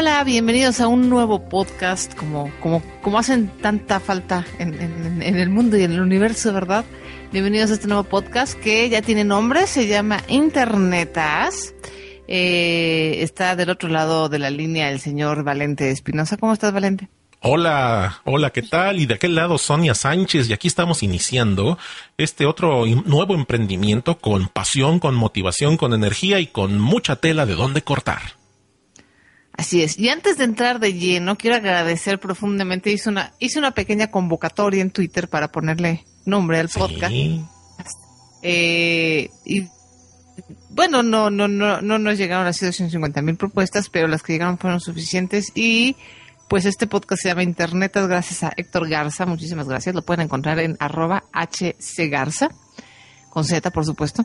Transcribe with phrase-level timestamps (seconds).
[0.00, 5.50] Hola, bienvenidos a un nuevo podcast, como, como, como hacen tanta falta en, en, el
[5.50, 6.86] mundo y en el universo, ¿verdad?
[7.32, 11.74] Bienvenidos a este nuevo podcast que ya tiene nombre, se llama Internetas.
[12.26, 16.38] Eh, está del otro lado de la línea el señor Valente Espinosa.
[16.38, 17.10] ¿Cómo estás, Valente?
[17.42, 19.00] Hola, hola, ¿qué tal?
[19.00, 21.76] Y de aquel lado Sonia Sánchez y aquí estamos iniciando
[22.16, 27.54] este otro nuevo emprendimiento con pasión, con motivación, con energía y con mucha tela de
[27.54, 28.39] dónde cortar.
[29.60, 29.98] Así es.
[29.98, 32.90] Y antes de entrar de lleno, quiero agradecer profundamente.
[32.90, 37.12] Hice una, hice una pequeña convocatoria en Twitter para ponerle nombre al podcast.
[37.12, 37.44] Sí.
[38.40, 39.68] Eh, y
[40.70, 44.56] bueno, no, no, no, no nos llegaron las 150 mil propuestas, pero las que llegaron
[44.56, 45.52] fueron suficientes.
[45.54, 45.94] Y
[46.48, 49.26] pues este podcast se llama Internetas gracias a Héctor Garza.
[49.26, 49.94] Muchísimas gracias.
[49.94, 52.48] Lo pueden encontrar en arroba hcgarza,
[53.28, 54.24] con Z, por supuesto.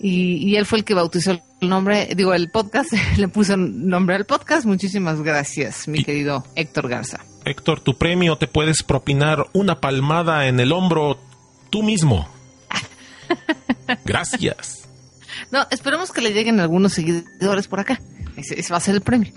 [0.00, 4.14] Y, y, él fue el que bautizó el nombre, digo, el podcast, le puso nombre
[4.16, 4.64] al podcast.
[4.66, 7.20] Muchísimas gracias, mi Y- querido Héctor Garza.
[7.44, 11.18] Héctor, tu premio te puedes propinar una palmada en el hombro
[11.70, 12.28] tú mismo.
[14.04, 14.88] Gracias.
[15.50, 18.00] No, esperemos que le lleguen algunos seguidores por acá.
[18.36, 19.32] Ese, ese va a ser el premio.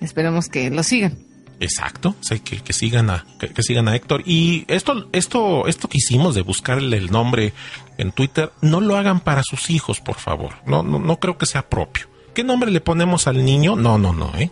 [0.00, 1.18] Esperemos que lo sigan.
[1.60, 5.88] Exacto, sé que, que sigan a que, que sigan a Héctor y esto esto esto
[5.88, 7.52] que hicimos de buscarle el nombre
[7.98, 10.54] en Twitter no lo hagan para sus hijos, por favor.
[10.64, 12.06] No no no creo que sea propio.
[12.34, 13.76] ¿Qué nombre le ponemos al niño?
[13.76, 14.50] No, no, no, ¿eh?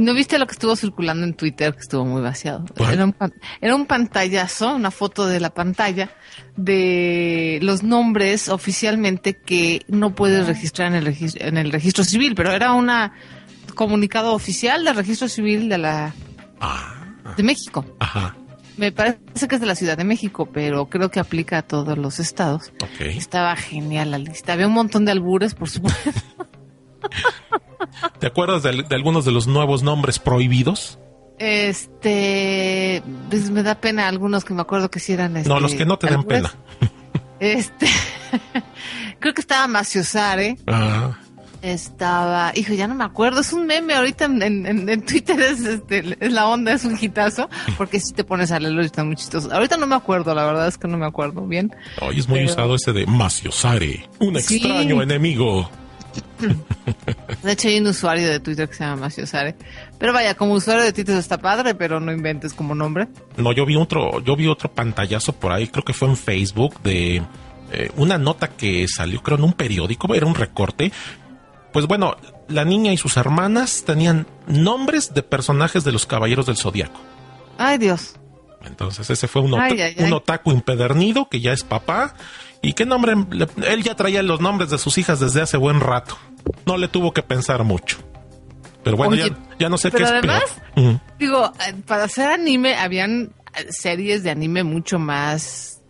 [0.00, 1.72] ¿No viste lo que estuvo circulando en Twitter?
[1.72, 2.64] Que estuvo muy vaciado.
[2.76, 3.14] Era un,
[3.60, 6.10] era un pantallazo, una foto de la pantalla
[6.56, 12.50] de los nombres oficialmente que no puedes registrar en el, en el registro civil, pero
[12.50, 13.12] era una
[13.76, 16.12] comunicado oficial del registro civil de la
[16.60, 17.04] Ah,
[17.36, 17.84] de México.
[18.00, 18.34] ajá.
[18.76, 21.96] Me parece que es de la Ciudad de México, pero creo que aplica a todos
[21.96, 22.72] los estados.
[22.82, 23.00] Ok.
[23.00, 24.52] Estaba genial la lista.
[24.52, 26.10] Había un montón de albures, por supuesto.
[28.18, 30.98] ¿Te acuerdas de, de algunos de los nuevos nombres prohibidos?
[31.38, 35.34] Este, pues me da pena algunos que me acuerdo que sí eran.
[35.34, 36.42] No, este, los que no te albures.
[36.42, 36.54] pena.
[37.38, 37.86] Este,
[39.20, 41.18] creo que estaba Maciosare, Ah,
[41.72, 45.60] estaba, hijo, ya no me acuerdo, es un meme ahorita en, en- en Twitter, es,
[45.64, 49.16] este, es la onda, es un hitazo, porque si te pones a leerlo está muy
[49.16, 49.52] chistoso.
[49.52, 51.74] Ahorita no me acuerdo, la verdad es que no me acuerdo bien.
[52.00, 54.56] hoy es muy Pero- usado ese de Maciosare, un Sí.
[54.56, 55.68] extraño enemigo.
[57.42, 59.54] De hecho, hay un usuario de Twitter que se llama Maciosare.
[59.98, 63.08] Pero vaya, como usuario de Twitter está padre, pero no inventes como nombre.
[63.36, 66.80] No, yo vi otro, yo vi otro pantallazo por ahí, creo que fue en Facebook
[66.82, 67.22] de
[67.72, 70.90] eh, una nota que salió, creo, en un periódico, era un recorte.
[71.76, 72.16] Pues bueno,
[72.48, 76.98] la niña y sus hermanas tenían nombres de personajes de los Caballeros del Zodiaco.
[77.58, 78.14] Ay, Dios.
[78.64, 80.04] Entonces ese fue un, ota- Ay, ay, ay.
[80.06, 82.14] un otaku impedernido que ya es papá.
[82.62, 83.14] ¿Y qué nombre?
[83.30, 86.16] le- él ya traía los nombres de sus hijas desde hace buen rato.
[86.64, 87.98] No le tuvo que pensar mucho.
[88.82, 90.44] Pero bueno, Oye, ya, ya no sé qué es además-
[90.74, 91.00] peor.
[91.18, 95.82] Digo, eh, para hacer anime, habían eh, series de anime mucho más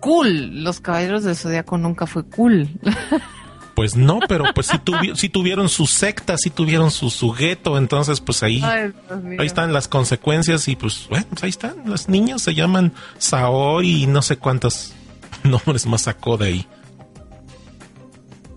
[0.00, 0.64] cool.
[0.64, 2.70] Los Caballeros del Zodiaco nunca fue cool.
[3.74, 7.78] Pues no, pero pues sí, tuvi- sí tuvieron su secta, sí tuvieron su, su gueto,
[7.78, 8.92] entonces pues ahí, Ay,
[9.38, 14.02] ahí están las consecuencias y pues bueno, pues ahí están, las niñas se llaman Saori
[14.02, 14.92] y no sé cuántos
[15.44, 16.66] nombres más sacó de ahí.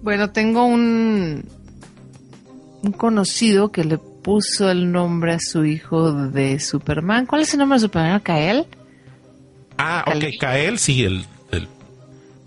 [0.02, 1.46] Bueno, tengo un,
[2.84, 7.26] un conocido que le puso el nombre a su hijo de Superman.
[7.26, 8.20] ¿Cuál es el nombre de Superman?
[8.20, 8.66] ¿Kael?
[9.78, 10.24] Ah, ok.
[10.40, 11.26] Kael, sí, el,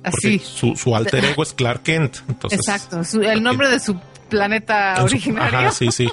[0.03, 0.39] Así.
[0.39, 3.03] su, su alter ego es Clark Kent, entonces Exacto.
[3.05, 3.99] su- el nombre de su
[4.29, 6.09] planeta su- ajá, sí, sí.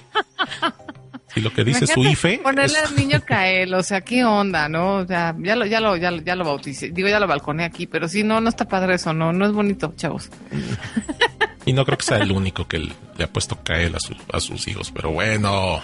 [1.36, 4.70] Y lo que dice su IFE Ponerle es- al niño Kael, o sea, ¿qué onda,
[4.70, 4.96] no?
[5.00, 6.92] O sea, ya lo, ya lo, ya, lo- ya lo bauticé.
[6.92, 9.52] Digo, ya lo balconé aquí, pero sí, no, no está padre eso, no, no es
[9.52, 10.30] bonito, chavos.
[11.66, 14.68] y no creo que sea el único que le ha puesto Kael a, a sus
[14.70, 15.82] hijos, pero bueno,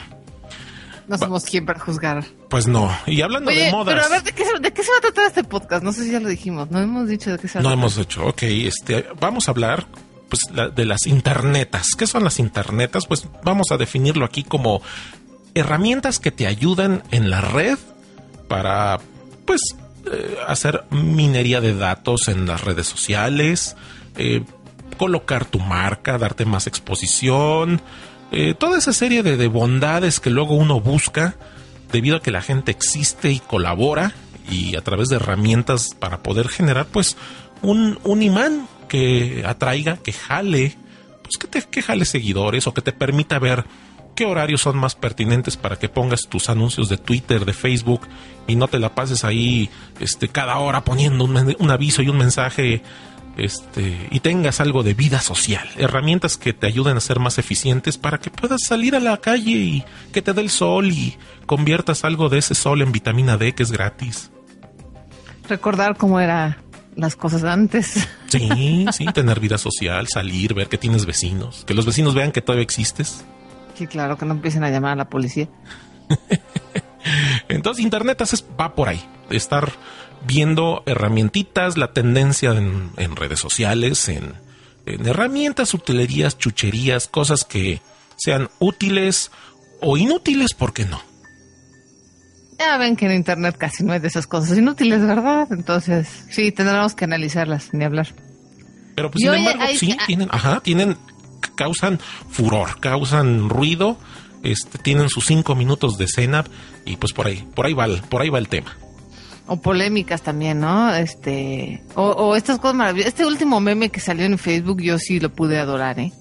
[1.11, 2.25] No somos quien para juzgar.
[2.49, 2.89] pues no.
[3.05, 3.93] Y hablando Oye, de modas.
[3.93, 5.83] pero a ver, ¿de qué, se, ¿de qué se va a tratar este podcast?
[5.83, 7.69] No sé si ya lo dijimos, no hemos dicho de qué se va a No
[7.69, 7.79] tratar.
[7.79, 8.25] hemos hecho.
[8.25, 9.85] Ok, este, vamos a hablar
[10.29, 11.89] pues, la- de las internetas.
[11.97, 13.05] ¿Qué son las internetas?
[13.05, 14.81] Pues vamos a definirlo aquí como
[15.53, 17.77] herramientas que te ayudan en la red
[18.47, 18.99] para,
[19.45, 19.59] pues,
[20.11, 23.75] eh, hacer minería de datos en las redes sociales,
[24.17, 24.43] eh,
[24.97, 27.81] colocar tu marca, darte más exposición,
[28.31, 31.35] eh, toda esa serie de, de bondades que luego uno busca
[31.91, 34.13] debido a que la gente existe y colabora
[34.49, 37.17] y a través de herramientas para poder generar pues
[37.61, 40.77] un, un imán que atraiga, que jale,
[41.23, 43.65] pues que te que jale seguidores o que te permita ver
[44.15, 48.07] qué horarios son más pertinentes para que pongas tus anuncios de Twitter, de Facebook
[48.47, 49.69] y no te la pases ahí
[49.99, 52.81] este cada hora poniendo un, un aviso y un mensaje
[53.37, 57.97] este, y tengas algo de vida social, herramientas que te ayuden a ser más eficientes
[57.97, 62.03] para que puedas salir a la calle y que te dé el sol y conviertas
[62.03, 64.31] algo de ese sol en vitamina D que es gratis.
[65.47, 66.57] Recordar cómo eran
[66.95, 68.07] las cosas antes.
[68.27, 72.41] Sí, sí, tener vida social, salir, ver que tienes vecinos, que los vecinos vean que
[72.41, 73.25] todavía existes.
[73.75, 75.47] Sí, claro, que no empiecen a llamar a la policía.
[77.49, 78.21] Entonces Internet
[78.59, 79.71] va por ahí, estar
[80.25, 84.33] viendo herramientitas, la tendencia en, en redes sociales, en,
[84.85, 87.81] en, herramientas, utilerías, chucherías, cosas que
[88.17, 89.31] sean útiles
[89.81, 91.01] o inútiles, ¿por qué no?
[92.59, 95.47] Ya ven que en Internet casi no hay de esas cosas inútiles, ¿verdad?
[95.51, 98.09] Entonces, sí, tendremos que analizarlas, ni hablar.
[98.95, 100.95] Pero pues, sin embargo, hay, sí, hay, tienen, ajá, tienen,
[101.55, 103.97] causan furor, causan ruido,
[104.43, 106.45] este, tienen sus cinco minutos de escena
[106.85, 108.75] y pues por ahí, por ahí va, por ahí va el tema
[109.51, 110.95] o polémicas también, ¿no?
[110.95, 113.09] Este, o, o, estas cosas maravillosas.
[113.09, 116.13] Este último meme que salió en Facebook, yo sí lo pude adorar, ¿eh?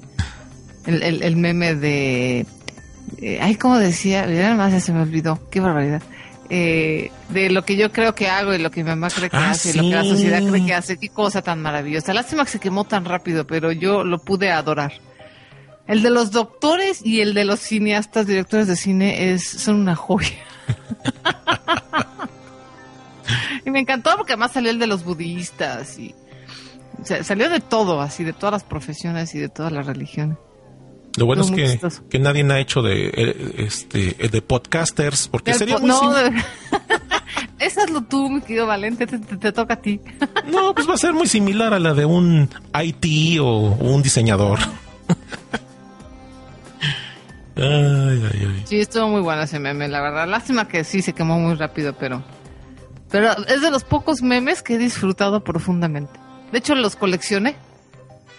[0.84, 2.44] El, el, el meme de,
[3.18, 6.02] eh, ay, como decía, nada más ya se me olvidó, qué barbaridad.
[6.48, 9.36] Eh, de lo que yo creo que hago y lo que mi mamá cree que
[9.36, 9.78] ah, hace sí.
[9.78, 12.12] y lo que la sociedad cree que hace, qué cosa tan maravillosa.
[12.12, 14.94] Lástima que se quemó tan rápido, pero yo lo pude adorar.
[15.86, 19.94] El de los doctores y el de los cineastas, directores de cine, es, son una
[19.94, 20.34] joya.
[23.66, 26.14] y me encantó porque además salió el de los budistas y
[27.00, 30.36] o sea, salió de todo, así, de todas las profesiones y de todas las religiones.
[31.16, 35.58] Lo bueno es que, que, nadie ha hecho de eh, este de podcasters, porque Del
[35.58, 36.42] sería po muy no, sim- de-
[37.58, 40.00] Esa es lo tú, mi querido Valente, te, te- te toca a ti.
[40.50, 42.48] No, pues va a ser muy similar a la de un
[42.82, 44.58] IT o un diseñador.
[47.56, 48.62] ay, ay, ay.
[48.66, 50.26] Sí, estuvo muy bueno ese meme, la verdad.
[50.28, 52.22] Lástima que sí se quemó muy rápido, pero.
[53.10, 56.12] Pero es de los pocos memes que he disfrutado profundamente.
[56.52, 57.56] De hecho, los coleccioné.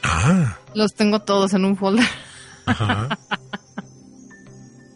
[0.03, 2.05] Ah, Los tengo todos en un folder.
[2.65, 3.09] ajá.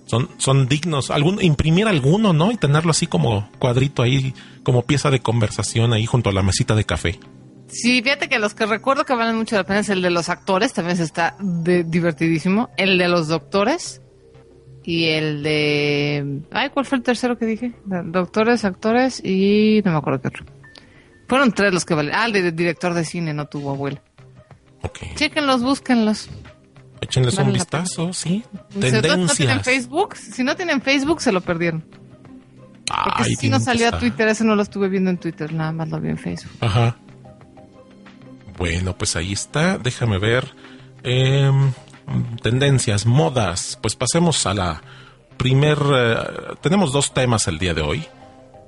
[0.06, 1.10] Son, son dignos.
[1.10, 2.52] Algún, imprimir alguno, ¿no?
[2.52, 4.34] Y tenerlo así como cuadrito ahí,
[4.64, 7.20] como pieza de conversación ahí junto a la mesita de café.
[7.68, 10.30] Sí, fíjate que los que recuerdo que valen mucho la pena es el de los
[10.30, 12.70] actores, también se está de- divertidísimo.
[12.78, 14.02] El de los doctores
[14.86, 16.42] y el de...
[16.52, 17.74] Ay, ¿cuál fue el tercero que dije?
[17.86, 20.46] Doctores, actores y no me acuerdo qué otro.
[21.28, 22.14] Fueron tres los que valen.
[22.14, 24.02] Ah, el de director de cine no tuvo abuela.
[24.84, 25.00] Ok.
[25.16, 26.30] Chéquenlos, búsquenlos.
[27.02, 28.44] Échenles Vale un vistazo, sí.
[28.76, 29.64] No tienen.
[29.64, 31.84] Facebook, si no tienen Facebook, se lo perdieron.
[32.86, 34.00] Porque Ay, si no salió a.
[34.00, 36.52] Twitter, ese no lo estuve viendo en Twitter, nada más lo vi en Facebook.
[36.62, 36.96] Ajá.
[38.58, 39.80] Bueno, pues ahí está.
[39.80, 40.54] Déjame ver.
[41.04, 41.72] Em,
[42.42, 43.78] tendencias, modas.
[43.82, 44.82] Pues pasemos a la
[45.38, 45.78] primer.
[45.80, 46.18] eh,
[46.62, 48.06] tenemos dos temas el día de hoy.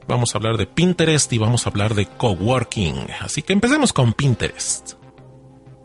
[0.07, 2.95] Vamos a hablar de Pinterest y vamos a hablar de coworking.
[3.22, 4.94] Así que empecemos con Pinterest.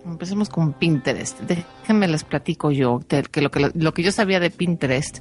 [0.04, 1.40] Empecemos con Pinterest.
[1.40, 5.20] Déjenme les platico yo que lo que lo que yo sabía de Pinterest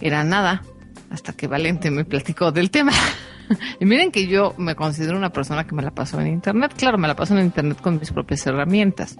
[0.00, 0.62] era nada
[1.10, 2.92] hasta que Valente me platicó del tema.
[3.80, 6.72] y miren que yo me considero una persona que me la paso en internet.
[6.76, 9.16] Claro, me la paso en internet con mis propias herramientas.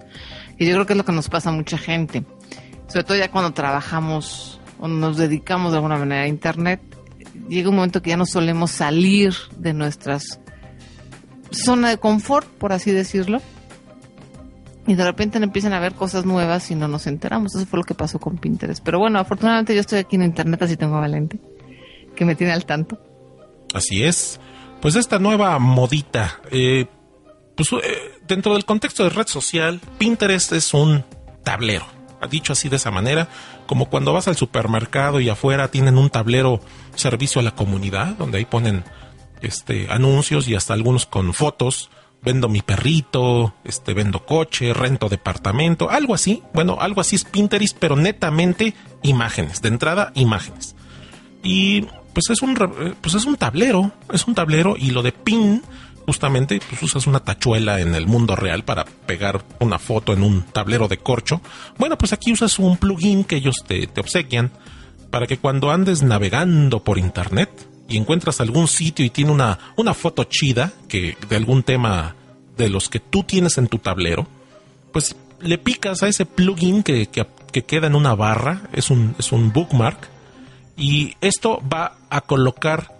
[0.57, 2.23] Y yo creo que es lo que nos pasa a mucha gente.
[2.87, 6.81] Sobre todo ya cuando trabajamos o nos dedicamos de alguna manera a internet,
[7.47, 10.39] llega un momento que ya no solemos salir de nuestras
[11.51, 13.41] zona de confort, por así decirlo
[14.85, 17.55] y de repente empiezan a ver cosas nuevas y no nos enteramos.
[17.55, 18.83] Eso fue lo que pasó con Pinterest.
[18.83, 21.39] Pero bueno, afortunadamente yo estoy aquí en internet, así tengo a Valente,
[22.15, 22.97] que me tiene al tanto.
[23.73, 24.39] Así es.
[24.81, 26.85] Pues esta nueva modita, eh,
[27.55, 31.05] pues eh, dentro del contexto de red social, Pinterest es un
[31.43, 31.85] tablero.
[32.21, 33.27] Ha dicho así de esa manera,
[33.65, 36.61] como cuando vas al supermercado y afuera tienen un tablero
[36.95, 38.83] servicio a la comunidad, donde ahí ponen
[39.41, 41.89] este anuncios y hasta algunos con fotos.
[42.21, 46.41] Vendo mi perrito, este vendo coche, rento departamento, algo así.
[46.53, 49.61] Bueno, algo así es Pinterest, pero netamente imágenes.
[49.61, 50.75] De entrada, imágenes.
[51.43, 55.11] Y pues es un eh, pues es un tablero, es un tablero y lo de
[55.11, 55.61] pin
[56.05, 60.43] justamente pues usas una tachuela en el mundo real para pegar una foto en un
[60.43, 61.41] tablero de corcho.
[61.77, 64.51] Bueno, pues aquí usas un plugin que ellos te, te obsequian
[65.09, 67.49] para que cuando andes navegando por internet
[67.87, 72.15] y encuentras algún sitio y tiene una, una foto chida que de algún tema
[72.57, 74.27] de los que tú tienes en tu tablero,
[74.91, 79.31] pues le picas a ese plugin que, que, queda en una barra, es un, es
[79.31, 80.09] un bookmark,
[80.75, 82.91] y esto va a colocar,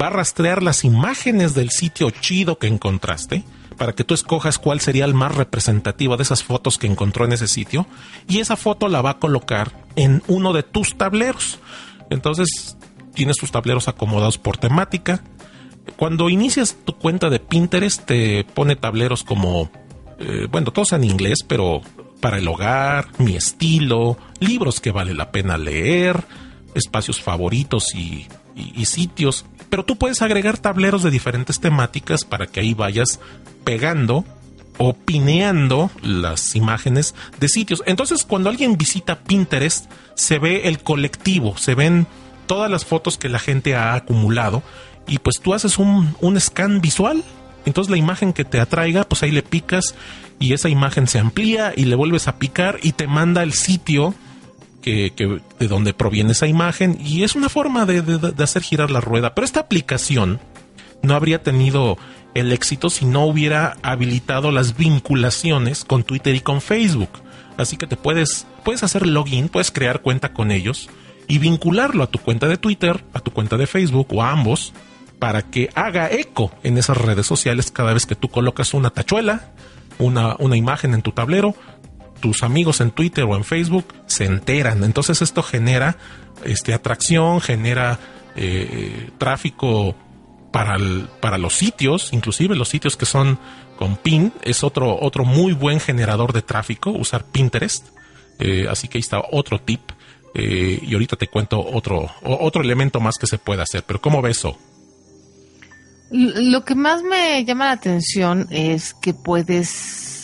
[0.00, 3.44] va a rastrear las imágenes del sitio chido que encontraste
[3.76, 7.32] para que tú escojas cuál sería el más representativo de esas fotos que encontró en
[7.32, 7.86] ese sitio
[8.28, 11.58] y esa foto la va a colocar en uno de tus tableros.
[12.10, 12.76] Entonces
[13.14, 15.22] tienes tus tableros acomodados por temática.
[15.96, 19.70] Cuando inicias tu cuenta de Pinterest te pone tableros como,
[20.18, 21.80] eh, bueno, todos en inglés, pero
[22.20, 26.24] para el hogar, mi estilo, libros que vale la pena leer,
[26.76, 28.26] espacios favoritos y,
[28.84, 29.44] sitios.
[29.68, 33.20] Pero tú puedes agregar tableros de diferentes temáticas para que ahí vayas
[33.64, 34.24] pegando
[34.78, 37.82] o pineando las imágenes de sitios.
[37.86, 42.06] Entonces, cuando alguien visita Pinterest, se ve el colectivo, se ven
[42.46, 44.62] todas las fotos que la gente ha acumulado
[45.06, 47.22] y pues tú haces un, un scan visual.
[47.64, 49.94] Entonces la imagen que te atraiga, pues ahí le picas
[50.38, 54.14] y esa imagen se amplía y le vuelves a picar y te manda el sitio
[54.86, 59.34] de donde proviene esa imagen y es una forma de, de hacer girar la rueda.
[59.34, 60.40] Pero esta aplicación
[61.02, 61.98] no habría tenido
[62.34, 67.10] el éxito si no hubiera habilitado las vinculaciones con Twitter y con Facebook.
[67.56, 70.90] Así que te puedes, puedes hacer login, puedes crear cuenta con ellos
[71.28, 74.72] y vincularlo a tu cuenta de Twitter, a tu cuenta de Facebook o a ambos
[75.18, 79.52] para que haga eco en esas redes sociales cada vez que tú colocas una tachuela,
[79.98, 81.54] una, una imagen en tu tablero,
[82.26, 84.82] tus amigos en Twitter o en Facebook se enteran.
[84.82, 85.96] Entonces esto genera
[86.44, 88.00] este, atracción, genera
[88.34, 89.94] eh, tráfico
[90.50, 90.76] para,
[91.20, 93.38] para los sitios, inclusive los sitios que son
[93.78, 97.86] con pin, es otro, otro muy buen generador de tráfico, usar Pinterest.
[98.40, 99.92] Eh, así que ahí está otro tip.
[100.34, 103.84] Eh, y ahorita te cuento otro, otro elemento más que se puede hacer.
[103.86, 104.58] Pero ¿cómo ves eso?
[106.10, 110.15] Lo que más me llama la atención es que puedes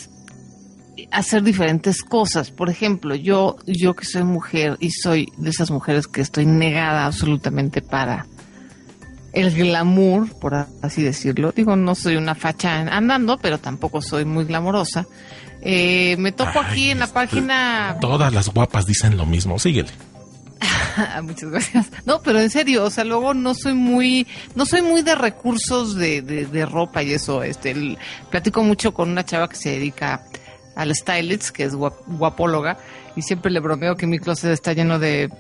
[1.12, 2.50] hacer diferentes cosas.
[2.50, 7.06] Por ejemplo, yo, yo que soy mujer y soy de esas mujeres que estoy negada
[7.06, 8.26] absolutamente para
[9.32, 11.52] el glamour, por así decirlo.
[11.52, 15.06] Digo, no soy una facha andando, pero tampoco soy muy glamorosa.
[15.60, 17.96] Eh, me topo aquí en la página.
[18.00, 19.58] Todas las guapas dicen lo mismo.
[19.58, 19.90] Síguele.
[21.22, 21.90] Muchas gracias.
[22.04, 25.94] No, pero en serio, o sea, luego no soy muy, no soy muy de recursos
[25.94, 27.42] de, de, ropa y eso.
[27.42, 27.96] Este,
[28.30, 30.24] platico mucho con una chava que se dedica
[30.74, 32.78] al stylist, que es guapóloga,
[33.16, 35.30] y siempre le bromeo que mi closet está lleno de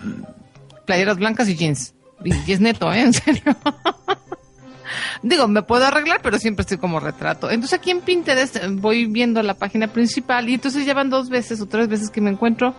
[0.86, 1.94] playeras blancas y jeans.
[2.24, 3.00] Y, es neto, ¿eh?
[3.02, 3.42] En serio.
[5.22, 7.50] Digo, me puedo arreglar, pero siempre estoy como retrato.
[7.50, 11.60] Entonces aquí en Pinterest eh, voy viendo la página principal y entonces llevan dos veces
[11.60, 12.74] o tres veces que me encuentro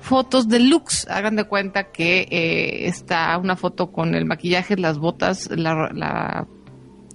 [0.00, 1.06] fotos de looks.
[1.08, 6.46] Hagan de cuenta que eh, está una foto con el maquillaje, las botas, la,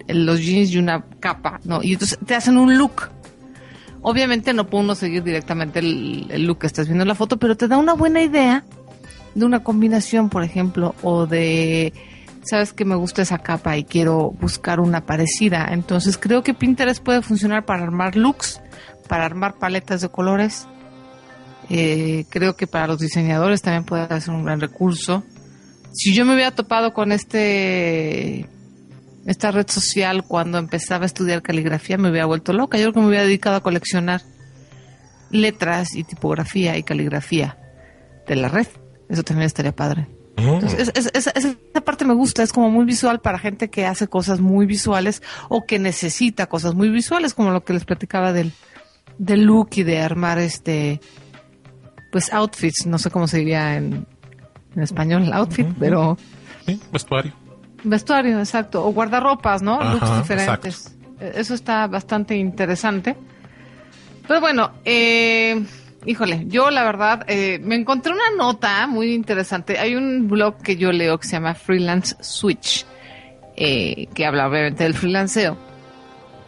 [0.07, 1.81] los jeans y una capa, ¿no?
[1.81, 3.09] Y entonces te hacen un look.
[4.01, 7.37] Obviamente no puedo uno seguir directamente el, el look que estás viendo en la foto,
[7.37, 8.63] pero te da una buena idea
[9.35, 11.93] de una combinación, por ejemplo, o de,
[12.43, 15.67] sabes que me gusta esa capa y quiero buscar una parecida.
[15.71, 18.61] Entonces creo que Pinterest puede funcionar para armar looks,
[19.07, 20.67] para armar paletas de colores.
[21.69, 25.23] Eh, creo que para los diseñadores también puede ser un gran recurso.
[25.93, 28.47] Si yo me hubiera topado con este
[29.25, 32.77] esta red social cuando empezaba a estudiar caligrafía me hubiera vuelto loca.
[32.77, 34.21] Yo creo que me hubiera dedicado a coleccionar
[35.29, 37.57] letras y tipografía y caligrafía
[38.27, 38.67] de la red.
[39.09, 40.07] Eso también estaría padre.
[40.37, 40.65] Mm.
[40.65, 45.21] esa parte me gusta, es como muy visual para gente que hace cosas muy visuales
[45.49, 48.53] o que necesita cosas muy visuales, como lo que les platicaba del,
[49.17, 50.99] del look y de armar este,
[52.11, 54.07] pues outfits, no sé cómo se diría en,
[54.77, 56.17] español, outfit, pero...
[56.91, 57.33] vestuario.
[57.83, 59.81] Vestuario, exacto, o guardarropas, ¿no?
[59.83, 60.95] Looks diferentes.
[61.19, 63.15] Eso está bastante interesante.
[64.27, 65.63] Pero bueno, eh,
[66.05, 69.77] Híjole, yo la verdad eh, me encontré una nota muy interesante.
[69.77, 72.85] Hay un blog que yo leo que se llama Freelance Switch,
[73.55, 75.57] eh, que habla obviamente del freelanceo.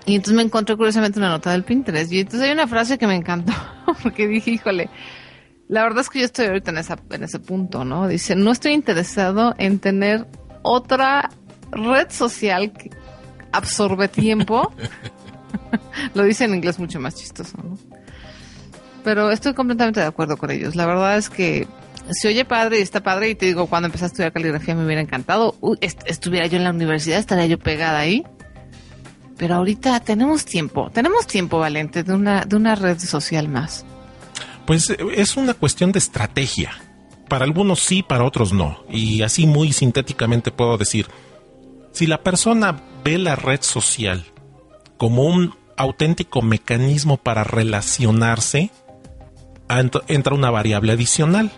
[0.07, 2.11] Y entonces me encontré curiosamente una nota del Pinterest.
[2.11, 3.53] Y entonces hay una frase que me encantó,
[4.03, 4.89] porque dije, híjole,
[5.67, 8.07] la verdad es que yo estoy ahorita en, esa, en ese punto, ¿no?
[8.07, 10.25] Dice, no estoy interesado en tener
[10.63, 11.29] otra
[11.71, 12.89] red social que
[13.51, 14.73] absorbe tiempo.
[16.15, 17.77] Lo dice en inglés mucho más chistoso, ¿no?
[19.03, 20.75] pero estoy completamente de acuerdo con ellos.
[20.75, 21.67] La verdad es que
[22.09, 24.85] se oye padre y está padre y te digo, cuando empecé a estudiar caligrafía me
[24.85, 25.55] hubiera encantado.
[25.81, 28.23] estuviera yo en la universidad, estaría yo pegada ahí.
[29.37, 33.85] Pero ahorita tenemos tiempo, tenemos tiempo, Valente, de una, de una red social más.
[34.65, 36.71] Pues eh, es una cuestión de estrategia.
[37.27, 38.83] Para algunos sí, para otros no.
[38.89, 41.07] Y así muy sintéticamente puedo decir,
[41.91, 44.25] si la persona ve la red social
[44.97, 48.71] como un auténtico mecanismo para relacionarse,
[50.07, 51.51] entra una variable adicional.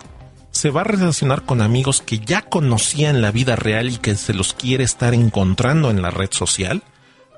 [0.51, 4.15] Se va a relacionar con amigos que ya conocía en la vida real y que
[4.15, 6.83] se los quiere estar encontrando en la red social.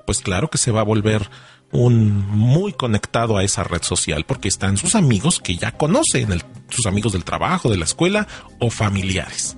[0.06, 1.28] Pues claro que se va a volver
[1.70, 6.86] un muy conectado a esa red social porque están sus amigos que ya conocen, sus
[6.86, 8.26] amigos del trabajo, de la escuela
[8.58, 9.56] o familiares.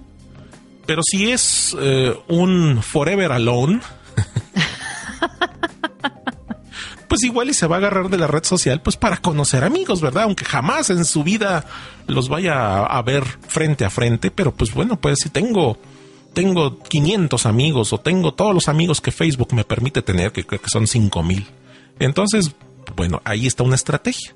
[0.86, 3.80] Pero si es eh, un forever alone,
[7.08, 10.00] pues igual y se va a agarrar de la red social pues para conocer amigos,
[10.00, 10.24] ¿verdad?
[10.24, 11.64] Aunque jamás en su vida
[12.08, 15.78] los vaya a, ver frente a frente, pero pues bueno, pues si tengo
[16.32, 20.60] tengo 500 amigos o tengo todos los amigos que Facebook me permite tener, que creo
[20.60, 21.59] que son 5000.
[22.00, 22.56] Entonces,
[22.96, 24.34] bueno, ahí está una estrategia.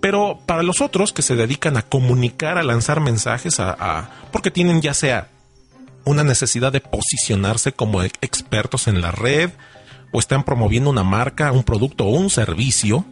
[0.00, 4.80] Pero para los otros que se dedican a comunicar, a lanzar mensajes, a porque tienen
[4.80, 5.28] ya sea
[6.04, 9.50] una necesidad de posicionarse como expertos en la red,
[10.12, 13.04] o están promoviendo una marca, un producto o un servicio,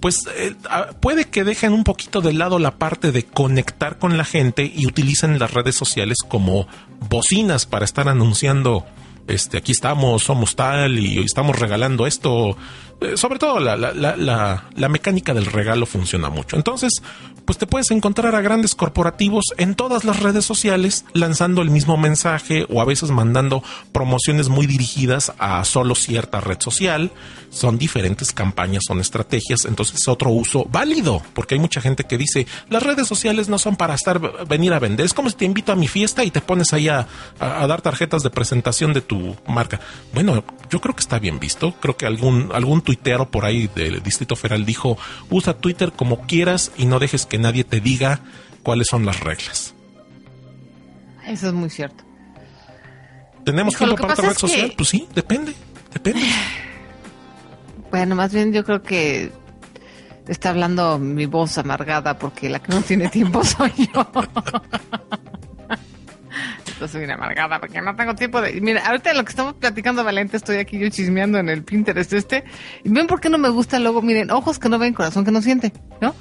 [0.00, 0.54] pues eh,
[1.00, 4.86] puede que dejen un poquito de lado la parte de conectar con la gente y
[4.86, 6.66] utilicen las redes sociales como
[7.08, 8.84] bocinas para estar anunciando
[9.26, 12.56] este, aquí estamos, somos tal y estamos regalando esto.
[13.00, 16.56] Eh, sobre todo la, la, la, la, mecánica del regalo funciona mucho.
[16.56, 17.02] Entonces,
[17.44, 21.96] pues te puedes encontrar a grandes corporativos en todas las redes sociales lanzando el mismo
[21.96, 27.10] mensaje o a veces mandando promociones muy dirigidas a solo cierta red social.
[27.50, 32.18] Son diferentes campañas, son estrategias, entonces es otro uso válido, porque hay mucha gente que
[32.18, 35.44] dice, las redes sociales no son para estar, venir a vender, es como si te
[35.44, 37.06] invito a mi fiesta y te pones ahí a,
[37.38, 39.78] a dar tarjetas de presentación de tu marca.
[40.12, 44.02] Bueno, yo creo que está bien visto, creo que algún, algún tuitero por ahí del
[44.02, 44.96] Distrito Federal dijo,
[45.30, 48.20] usa Twitter como quieras y no dejes que nadie te diga
[48.62, 49.74] cuáles son las reglas.
[51.26, 52.04] Eso es muy cierto.
[53.44, 54.72] ¿Tenemos tiempo para otra red social?
[54.76, 55.54] Pues sí, depende,
[55.92, 56.22] depende.
[57.90, 59.30] Bueno, más bien yo creo que
[60.26, 64.10] está hablando mi voz amargada porque la que no tiene tiempo soy yo.
[66.88, 68.60] soy una amargada porque no tengo tiempo de...
[68.60, 72.44] Mira, ahorita lo que estamos platicando, Valente, estoy aquí yo chismeando en el Pinterest este.
[72.82, 74.02] Y ven por qué no me gusta el logo.
[74.02, 76.14] Miren, ojos que no ven, corazón que no siente, ¿no?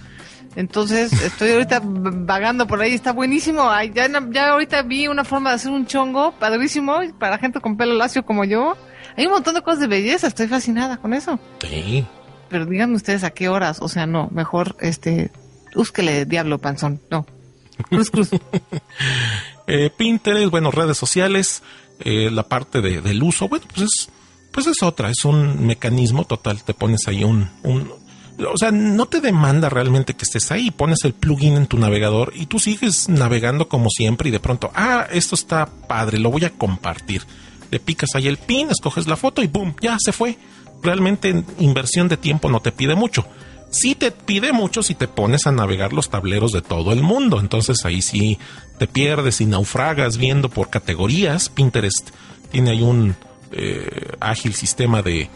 [0.56, 3.70] Entonces, estoy ahorita vagando por ahí, está buenísimo.
[3.94, 7.96] ya, ya ahorita vi una forma de hacer un chongo padrísimo para gente con pelo
[7.96, 8.76] lacio como yo.
[9.18, 11.40] Hay un montón de cosas de belleza, estoy fascinada con eso.
[11.62, 12.06] Sí.
[12.50, 15.32] Pero díganme ustedes a qué horas, o sea, no, mejor, este,
[15.76, 17.26] búsquele diablo panzón, no.
[17.90, 18.30] Cruz, cruz.
[19.68, 21.64] Eh, Pinterest, bueno, redes sociales,
[22.00, 24.10] eh, la parte de, del uso, bueno, pues es,
[24.52, 27.92] pues es otra, es un mecanismo total, te pones ahí un, un,
[28.40, 32.34] o sea, no te demanda realmente que estés ahí, pones el plugin en tu navegador
[32.36, 36.46] y tú sigues navegando como siempre y de pronto, ah, esto está padre, lo voy
[36.46, 37.24] a compartir.
[37.72, 40.38] Le picas ahí el pin, escoges la foto y boom, ya se fue.
[40.84, 43.26] Realmente inversión de tiempo no te pide mucho
[43.74, 47.40] sí te pide mucho si te pones a navegar los tableros de todo el mundo.
[47.40, 48.40] Entonces ahí sí
[48.78, 51.50] te pierdes y naufragas viendo por categorías.
[51.50, 52.12] Pinterest
[52.52, 53.16] tiene ahí un
[53.52, 55.30] eh, ágil sistema de,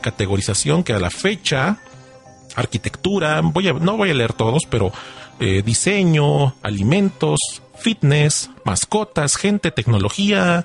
[0.00, 1.78] categorización que a la fecha,
[2.54, 4.92] arquitectura, voy a, no voy a leer todos, pero
[5.40, 7.40] eh, diseño, alimentos,
[7.76, 10.64] fitness, mascotas, gente, tecnología,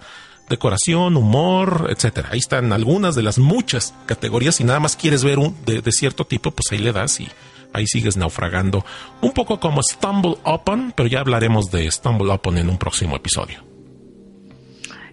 [0.50, 2.30] decoración, humor, etcétera.
[2.32, 4.56] Ahí están algunas de las muchas categorías.
[4.56, 7.28] Si nada más quieres ver un de, cierto tipo, pues ahí le das y
[7.74, 8.86] ahí sigues naufragando.
[9.22, 13.64] Un poco como Stumble Upon, pero ya hablaremos de Stumble Upon en un próximo episodio.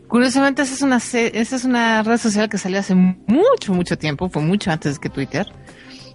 [0.09, 4.29] Curiosamente, esa es una, esa es una red social que salió hace mucho, mucho tiempo,
[4.29, 5.47] fue mucho antes que Twitter,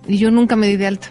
[0.08, 1.08] y yo nunca me di de alta.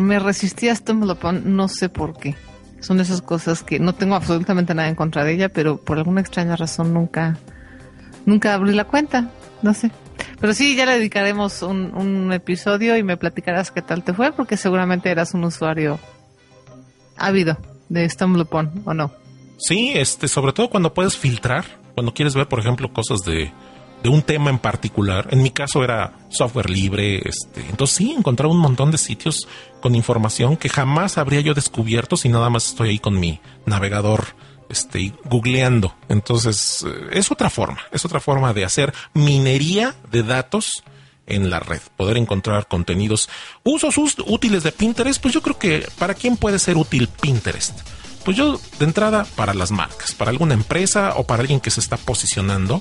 [0.00, 2.34] Me resistí a Stumble Upon, no sé por qué
[2.80, 6.20] son esas cosas que no tengo absolutamente nada en contra de ella, pero por alguna
[6.20, 7.38] extraña razón nunca,
[8.24, 9.30] nunca abrí la cuenta,
[9.62, 9.90] no sé.
[10.40, 14.32] Pero sí, ya le dedicaremos un, un episodio y me platicarás qué tal te fue,
[14.32, 15.98] porque seguramente eras un usuario
[17.16, 17.58] ávido
[17.88, 19.12] de StumbleUpon, ¿o no?
[19.58, 23.52] Sí, este, sobre todo cuando puedes filtrar, cuando quieres ver, por ejemplo, cosas de,
[24.08, 25.28] un tema en particular.
[25.30, 29.48] En mi caso era software libre, este, entonces sí, encontraba un montón de sitios
[29.80, 34.34] con información que jamás habría yo descubierto si nada más estoy ahí con mi navegador
[34.68, 35.94] este, googleando.
[36.08, 40.84] Entonces, eh, es otra forma, es otra forma de hacer minería de datos
[41.26, 43.28] en la red, poder encontrar contenidos.
[43.64, 47.80] Usos útiles de Pinterest, pues yo creo que para quién puede ser útil Pinterest.
[48.24, 51.80] Pues yo, de entrada, para las marcas, para alguna empresa o para alguien que se
[51.80, 52.80] está posicionando,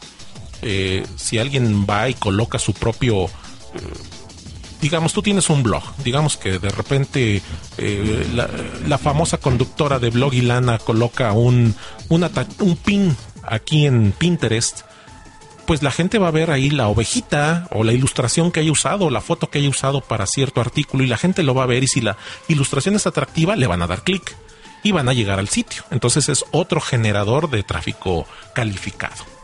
[0.68, 3.26] eh, si alguien va y coloca su propio...
[3.26, 3.30] Eh,
[4.82, 7.42] digamos, tú tienes un blog, digamos que de repente
[7.78, 8.28] eh,
[8.88, 11.76] la, famosa conductora de blog y lana coloca un,
[12.10, 14.82] un pin aquí en Pinterest
[15.66, 19.10] pues la gente va a ver ahí la ovejita o la ilustración que haya usado,
[19.10, 21.84] la foto que haya usado para cierto artículo y la gente lo va a ver
[21.84, 24.36] y si la ilustración es atractiva le van a dar clic
[24.84, 25.84] y van a llegar al sitio.
[25.90, 29.35] Entonces es otro generador de tráfico calificado.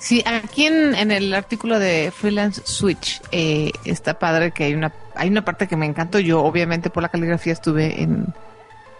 [0.00, 5.28] Sí, aquí en, el artículo de Freelance Switch eh, está padre que hay una hay
[5.28, 6.18] una parte que me encantó.
[6.18, 8.32] Yo obviamente por la caligrafía estuve en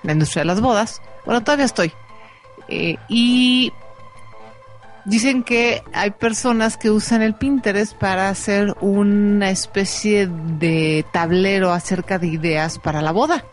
[0.03, 1.01] la industria de las bodas.
[1.25, 1.91] Bueno, todavía estoy.
[2.69, 3.73] Eh, y
[5.07, 12.19] dicen que hay personas que usan el Pinterest para hacer una especie de tablero acerca
[12.19, 13.47] de ideas para la boda.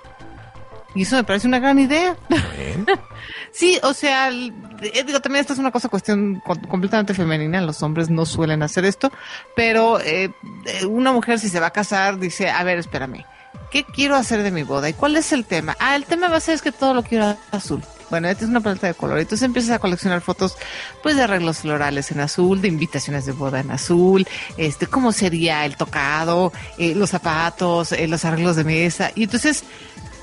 [0.95, 2.15] Y eso me parece una gran idea.
[3.51, 8.09] sí, o sea, eh, digo, también esta es una cosa cuestión completamente femenina, los hombres
[8.09, 9.11] no suelen hacer esto,
[9.55, 10.31] pero eh,
[10.65, 13.25] eh, una mujer si se va a casar dice, a ver, espérame,
[13.71, 14.89] ¿qué quiero hacer de mi boda?
[14.89, 15.75] ¿Y cuál es el tema?
[15.79, 17.83] Ah, el tema va a ser es que todo lo quiero azul.
[18.09, 19.19] Bueno, esta es una paleta de color.
[19.19, 20.55] Entonces empiezas a coleccionar fotos,
[21.03, 25.65] pues, de arreglos florales en azul, de invitaciones de boda en azul, este, cómo sería
[25.65, 29.11] el tocado, los zapatos, los arreglos de mesa.
[29.13, 29.65] Y entonces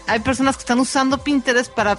[0.07, 1.99] hay personas que están usando Pinterest para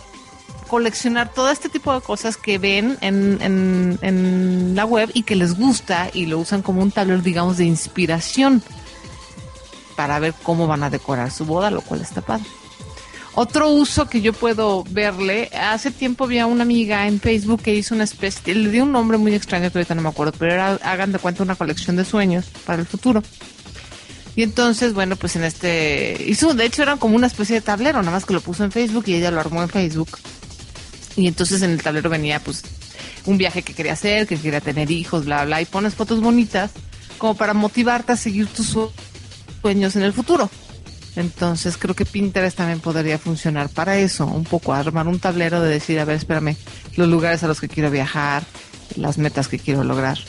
[0.68, 5.58] coleccionar todo este tipo de cosas que ven en, en, la web y que les
[5.58, 8.62] gusta y lo usan como un tablero, digamos, de inspiración
[9.96, 12.46] para ver cómo van a decorar su boda, lo cual está padre.
[13.36, 17.76] Otro uso que yo puedo verle, hace tiempo vi a una amiga en Facebook que
[17.76, 20.54] hizo una especie, le dio un nombre muy extraño que ahorita no me acuerdo, pero
[20.54, 23.22] era, hagan de cuenta, una colección de sueños para el futuro.
[24.36, 28.00] Y entonces, bueno, pues en este, hizo, de hecho era como una especie de tablero,
[28.00, 30.18] nada más que lo puso en Facebook y ella lo armó en Facebook.
[31.16, 32.64] Y entonces en el tablero venía pues
[33.26, 36.72] un viaje que quería hacer, que quería tener hijos, bla, bla, y pones fotos bonitas
[37.18, 38.78] como para motivarte a seguir tus
[39.62, 40.50] sueños en el futuro.
[41.16, 45.70] Entonces creo que Pinterest también podría funcionar para eso, un poco armar un tablero de
[45.70, 46.58] decir, a ver, espérame,
[46.98, 48.44] los lugares a los que quiero viajar,
[48.98, 50.20] las metas que quiero lograr.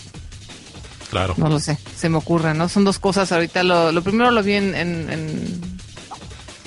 [1.10, 1.34] Claro.
[1.36, 2.68] No lo sé, se me ocurre, ¿no?
[2.68, 3.62] Son dos cosas ahorita.
[3.62, 5.08] Lo, lo primero lo vi en, en,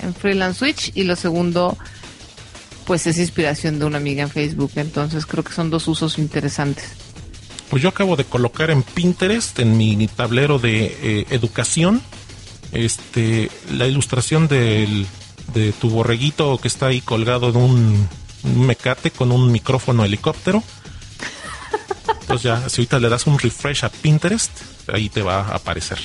[0.01, 1.77] en Freelance Switch y lo segundo
[2.85, 4.71] pues es inspiración de una amiga en Facebook.
[4.75, 6.85] Entonces creo que son dos usos interesantes.
[7.69, 12.01] Pues yo acabo de colocar en Pinterest, en mi tablero de eh, educación,
[12.71, 15.05] este, la ilustración del,
[15.53, 18.07] de tu borreguito que está ahí colgado de un,
[18.43, 20.63] mecate con un micrófono helicóptero.
[22.29, 24.51] Entonces ya, si ahorita le das un refresh a Pinterest,
[24.93, 25.97] ahí te va a aparecer.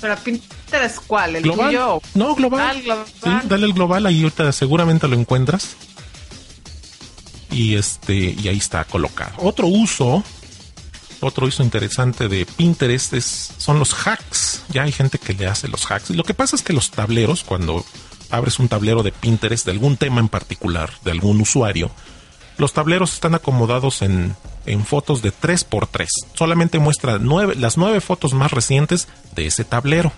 [0.00, 1.36] ¿Pero Pinterest cuál?
[1.36, 1.66] ¿El global?
[1.68, 2.02] tuyo?
[2.14, 2.82] No, global.
[2.82, 3.06] global.
[3.06, 5.76] Sí, dale el global, ahí ahorita seguramente lo encuentras
[7.52, 9.34] y este y ahí está colocado.
[9.38, 10.24] Otro uso,
[11.20, 14.64] otro uso interesante de Pinterest es, son los hacks.
[14.70, 16.10] Ya hay gente que le hace los hacks.
[16.10, 17.84] Y lo que pasa es que los tableros, cuando
[18.30, 21.92] abres un tablero de Pinterest de algún tema en particular, de algún usuario,
[22.56, 24.34] los tableros están acomodados en,
[24.68, 26.06] en fotos de 3x3.
[26.34, 30.12] Solamente muestra nueve, las nueve fotos más recientes de ese tablero.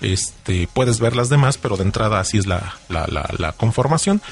[0.00, 4.22] Este, puedes ver las demás, pero de entrada así es la, la, la conformación.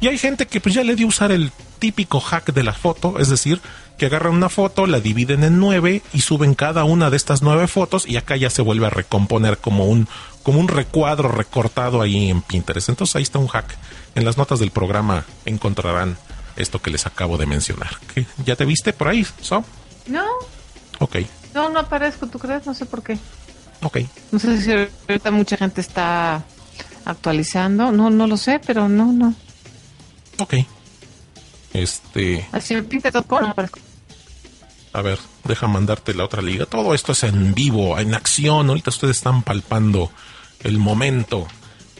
[0.00, 3.18] Y hay gente que pues ya le dio usar el típico hack de la foto,
[3.18, 3.60] es decir,
[3.98, 7.66] que agarran una foto, la dividen en nueve y suben cada una de estas nueve
[7.66, 10.06] fotos y acá ya se vuelve a recomponer como un,
[10.42, 12.90] como un recuadro recortado ahí en Pinterest.
[12.90, 13.74] Entonces ahí está un hack.
[14.14, 16.18] En las notas del programa encontrarán
[16.56, 17.98] esto que les acabo de mencionar.
[18.44, 19.64] ¿Ya te viste por ahí, So?
[20.06, 20.24] No.
[20.98, 21.16] Ok.
[21.54, 22.66] No, no aparezco, ¿tú crees?
[22.66, 23.18] No sé por qué.
[23.82, 23.98] Ok.
[24.32, 26.44] No sé si ahorita mucha gente está
[27.04, 27.92] actualizando.
[27.92, 29.34] No, no lo sé, pero no, no.
[30.38, 30.54] Ok.
[31.72, 32.46] Este.
[32.52, 33.54] Así me pinta todo
[34.92, 36.66] A ver, deja mandarte la otra liga.
[36.66, 38.68] Todo esto es en vivo, en acción.
[38.68, 40.10] Ahorita ustedes están palpando
[40.60, 41.46] el momento.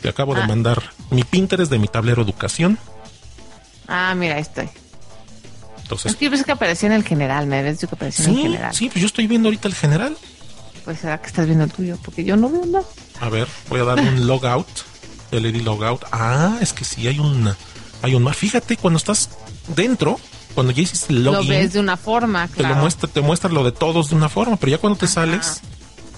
[0.01, 0.47] Te acabo de ah.
[0.47, 2.79] mandar mi Pinterest de mi tablero educación.
[3.89, 4.69] Ah, mira, ahí estoy.
[5.83, 6.13] Entonces.
[6.13, 8.43] Es que yo pensé que aparecía en el general, me ves que aparecía en el
[8.43, 8.75] general.
[8.75, 10.17] Sí, pues yo estoy viendo ahorita el general.
[10.85, 12.85] Pues será que estás viendo el tuyo, porque yo no veo nada.
[13.21, 14.69] A ver, voy a dar un logout.
[15.33, 16.05] Ya le di logout.
[16.13, 17.55] Ah, es que sí hay un
[18.03, 18.37] hay un más.
[18.37, 19.31] Fíjate, cuando estás
[19.75, 20.19] dentro,
[20.55, 21.41] cuando ya hiciste el login.
[21.41, 24.29] Lo ves de una forma, Te, lo muestra, te muestra lo de todos de una
[24.29, 25.61] forma, pero ya cuando te sales.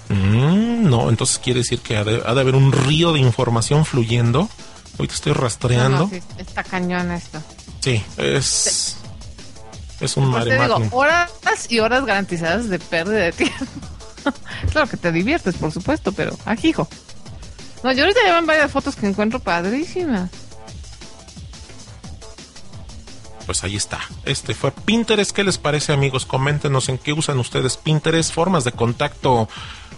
[0.09, 4.49] Mm, no, entonces quiere decir que ha de, haber un río de información fluyendo.
[4.97, 6.11] Te estoy rastreando.
[6.37, 7.41] está cañón esto.
[7.79, 8.97] Sí, es.
[9.99, 11.29] Es un mare digo, horas
[11.69, 13.65] y horas garantizadas de pérdida de tiempo.
[14.71, 16.87] claro que te diviertes, por supuesto, pero ajijo.
[17.83, 20.29] No, yo ahorita llevan varias fotos que encuentro padrísimas
[23.49, 23.99] pues ahí está.
[24.25, 25.31] Este fue Pinterest.
[25.31, 26.27] ¿Qué les parece, amigos?
[26.27, 29.49] Coméntenos en qué usan ustedes Pinterest, formas de contacto.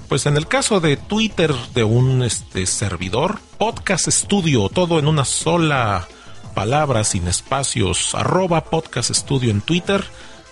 [0.08, 5.26] Pues en el caso de Twitter de un este, servidor, Podcast Studio, todo en una
[5.26, 6.08] sola
[6.54, 10.04] palabra, sin espacios, arroba Podcast Studio en Twitter.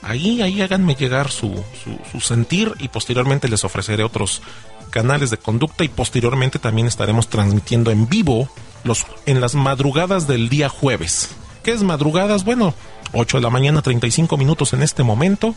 [0.01, 1.63] Ahí, ahí háganme llegar su,
[2.11, 4.41] su, sentir y posteriormente les ofreceré otros
[4.89, 8.49] canales de conducta y posteriormente también estaremos transmitiendo en vivo
[8.83, 11.29] los, en las madrugadas del día jueves.
[11.63, 12.45] ¿Qué es madrugadas?
[12.45, 12.73] Bueno,
[13.13, 15.53] 8 de la mañana, 35 minutos en este momento.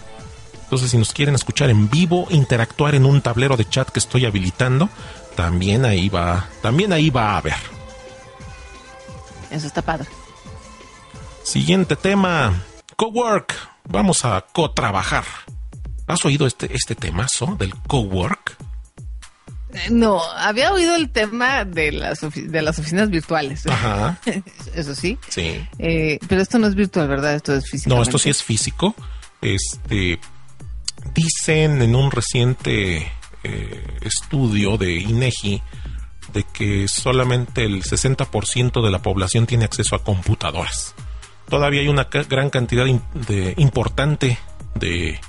[0.65, 4.25] Entonces, si nos quieren escuchar en vivo, interactuar en un tablero de chat que estoy
[4.25, 4.89] habilitando,
[5.37, 7.55] también ahí va, también ahí va a haber.
[9.51, 10.09] Eso está padre.
[11.53, 12.65] Siguiente tema,
[12.97, 13.55] cowork.
[13.87, 15.25] Vamos a co-trabajar.
[16.07, 18.57] ¿Has oído este, este temazo del cowork?
[19.91, 23.67] No, había oído el tema de las, de las oficinas virtuales.
[23.67, 24.19] Ajá.
[24.75, 25.19] Eso sí.
[25.29, 25.63] Sí.
[25.79, 27.35] Eh, pero esto no es virtual, ¿verdad?
[27.35, 27.95] Esto es físico.
[27.95, 28.95] No, esto sí es físico.
[29.43, 30.19] Este,
[31.13, 33.13] dicen en un reciente
[33.45, 35.61] eh, estudio de INEGI
[36.33, 40.95] de que solamente el 60% de la población tiene acceso a computadoras.
[41.53, 44.39] Todavía hay una gran cantidad de, importante
[44.75, 45.21] de,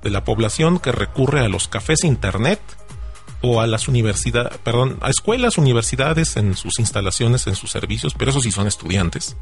[0.00, 2.60] de, la población que recurre a los cafés internet
[3.40, 8.30] o a las universidades, perdón, a escuelas, universidades en sus instalaciones, en sus servicios, pero
[8.30, 9.36] eso sí son estudiantes.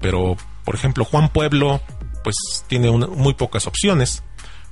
[0.00, 1.82] Pero, por ejemplo, Juan Pueblo,
[2.24, 4.22] pues tiene muy pocas opciones.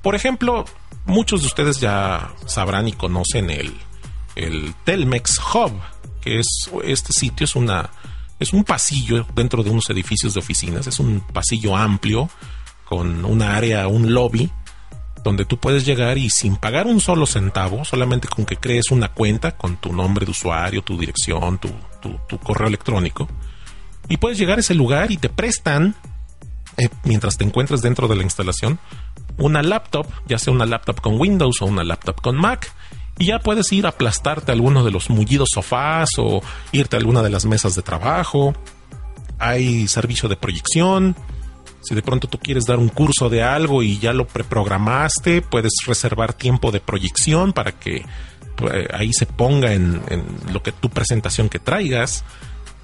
[0.01, 0.65] Por ejemplo,
[1.05, 3.77] muchos de ustedes ya sabrán y conocen el,
[4.35, 5.73] el Telmex Hub,
[6.23, 7.91] que es este sitio es una
[8.39, 12.29] es un pasillo dentro de unos edificios de oficinas, es un pasillo amplio
[12.85, 14.51] con una área, un lobby
[15.27, 19.09] donde tú puedes llegar y sin pagar un solo centavo, solamente con que crees una
[19.09, 21.73] cuenta con tu nombre de usuario, tu dirección, tu,
[22.39, 23.27] correo electrónico,
[24.09, 25.97] y puedes llegar a ese lugar y te prestan,
[26.77, 28.79] eh, mientras te encuentres dentro de la instalación,
[29.37, 32.73] una laptop, ya sea una laptop con Windows o una laptop con Mac,
[33.19, 36.99] y ya puedes ir a aplastarte a alguno de los mullidos sofás o irte a
[36.99, 38.55] alguna de las mesas de trabajo.
[39.39, 41.17] Hay servicio de proyección.
[41.81, 45.73] Si de pronto tú quieres dar un curso de algo y ya lo preprogramaste, puedes
[45.87, 48.05] reservar tiempo de proyección para que
[48.57, 52.25] pues, ahí se ponga en, en lo que tu presentación que traigas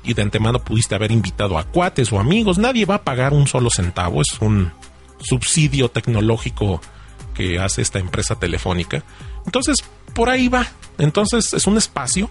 [0.04, 2.58] y de antemano pudiste haber invitado a cuates o amigos.
[2.58, 4.22] Nadie va a pagar un solo centavo.
[4.22, 4.72] Es un
[5.20, 6.80] subsidio tecnológico
[7.34, 9.04] que hace esta empresa telefónica.
[9.46, 10.66] Entonces, por ahí va.
[10.98, 12.30] Entonces, es un espacio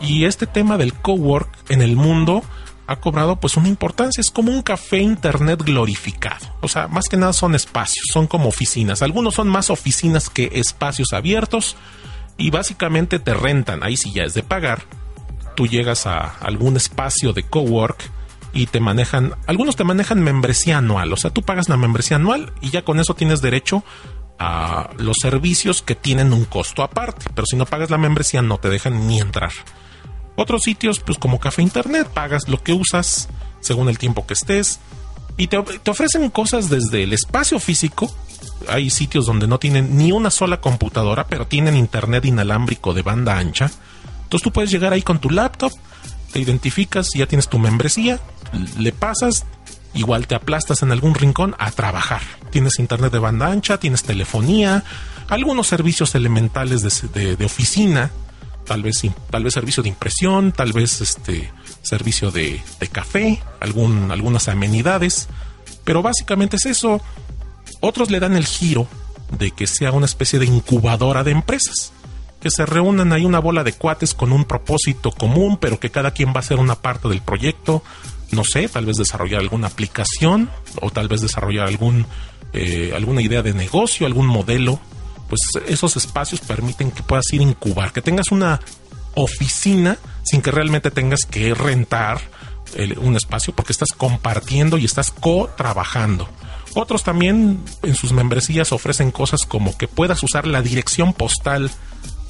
[0.00, 2.42] y este tema del cowork en el mundo
[2.86, 6.46] ha cobrado pues una importancia, es como un café internet glorificado.
[6.60, 9.02] O sea, más que nada son espacios, son como oficinas.
[9.02, 11.76] Algunos son más oficinas que espacios abiertos
[12.36, 14.82] y básicamente te rentan, ahí sí ya es de pagar.
[15.56, 18.10] Tú llegas a algún espacio de cowork
[18.52, 22.52] y te manejan, algunos te manejan membresía anual, o sea, tú pagas la membresía anual
[22.60, 23.84] y ya con eso tienes derecho
[24.38, 28.58] a los servicios que tienen un costo aparte, pero si no pagas la membresía no
[28.58, 29.52] te dejan ni entrar.
[30.36, 33.28] Otros sitios, pues como café internet, pagas lo que usas
[33.60, 34.80] según el tiempo que estés
[35.36, 38.12] y te, ofrecen cosas desde el espacio físico.
[38.68, 43.38] Hay sitios donde no tienen ni una sola computadora, pero tienen internet inalámbrico de banda
[43.38, 43.70] ancha.
[44.22, 45.72] Entonces tú puedes llegar ahí con tu laptop,
[46.32, 48.18] te identificas, ya tienes tu membresía,
[48.78, 49.46] le pasas,
[49.94, 52.22] igual te aplastas en algún rincón a trabajar.
[52.50, 54.84] Tienes internet de banda ancha, tienes telefonía,
[55.28, 58.10] algunos servicios elementales de, oficina,
[58.64, 61.50] tal vez, tal vez servicio de impresión, tal vez este
[61.82, 62.60] servicio de,
[62.92, 65.28] café, algún, algunas amenidades,
[65.84, 67.00] pero básicamente es eso.
[67.80, 68.86] Otros le dan el giro
[69.38, 71.92] de que sea una especie de incubadora de empresas
[72.40, 76.12] que se reúnan ahí una bola de cuates con un propósito común, pero que cada
[76.12, 77.82] quien va a ser una parte del proyecto.
[78.30, 82.06] No sé, tal vez desarrollar alguna aplicación o tal vez desarrollar algún,
[82.52, 84.80] eh, alguna idea de negocio, algún modelo.
[85.28, 88.60] Pues esos espacios permiten que puedas ir a incubar, que tengas una
[89.14, 92.20] oficina sin que realmente tengas que rentar
[93.00, 96.28] un espacio porque estás compartiendo y estás co-trabajando.
[96.74, 101.70] Otros también en sus membresías ofrecen cosas como que puedas usar la dirección postal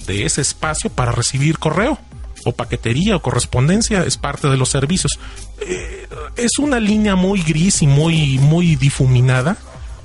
[0.06, 1.98] de ese espacio para recibir correo
[2.46, 5.18] o paquetería o correspondencia es parte de los servicios.
[5.60, 6.06] Eh,
[6.36, 9.56] es una línea muy gris y muy, muy difuminada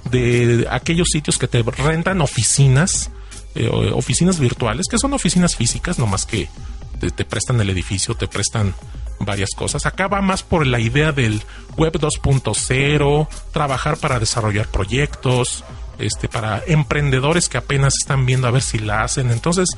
[0.10, 3.12] de aquellos sitios que te rentan oficinas,
[3.54, 6.50] eh, oficinas virtuales, que son oficinas físicas, no más que
[7.00, 8.74] te, te, prestan el edificio, te prestan
[9.20, 9.86] varias cosas.
[9.86, 11.44] Acá va más por la idea del
[11.78, 15.64] web 2.0, trabajar para desarrollar proyectos,
[16.00, 19.32] este, para emprendedores que apenas están viendo a ver si la hacen.
[19.32, 19.70] Entonces,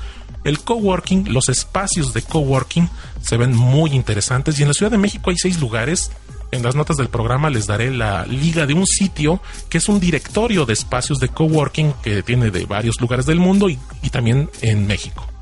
[0.43, 2.89] el coworking, los espacios de coworking
[3.21, 6.11] se ven muy interesantes y en la Ciudad de México hay seis lugares.
[6.51, 9.99] En las notas del programa les daré la liga de un sitio que es un
[9.99, 14.49] directorio de espacios de coworking que tiene de varios lugares del mundo y, y también
[14.61, 15.32] en México.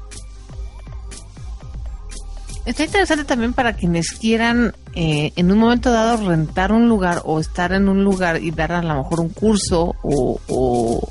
[2.66, 7.40] Está interesante también para quienes quieran eh, en un momento dado rentar un lugar o
[7.40, 11.10] estar en un lugar y dar a lo mejor un curso o, o,